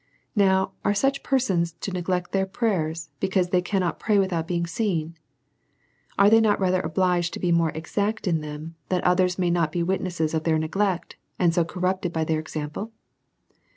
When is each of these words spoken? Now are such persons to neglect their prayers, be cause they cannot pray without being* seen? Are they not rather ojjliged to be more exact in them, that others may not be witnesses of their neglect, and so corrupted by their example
Now 0.35 0.71
are 0.83 0.95
such 0.95 1.21
persons 1.21 1.73
to 1.73 1.91
neglect 1.91 2.31
their 2.31 2.47
prayers, 2.47 3.11
be 3.19 3.27
cause 3.27 3.49
they 3.49 3.61
cannot 3.61 3.99
pray 3.99 4.17
without 4.17 4.47
being* 4.47 4.65
seen? 4.65 5.15
Are 6.17 6.27
they 6.27 6.41
not 6.41 6.59
rather 6.59 6.81
ojjliged 6.81 7.29
to 7.33 7.39
be 7.39 7.51
more 7.51 7.69
exact 7.75 8.27
in 8.27 8.41
them, 8.41 8.73
that 8.89 9.03
others 9.03 9.37
may 9.37 9.51
not 9.51 9.71
be 9.71 9.83
witnesses 9.83 10.33
of 10.33 10.43
their 10.43 10.57
neglect, 10.57 11.17
and 11.37 11.53
so 11.53 11.63
corrupted 11.63 12.11
by 12.11 12.23
their 12.23 12.39
example 12.39 12.91